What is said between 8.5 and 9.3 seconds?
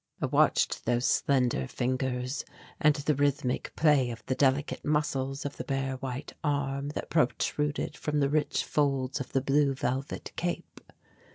folds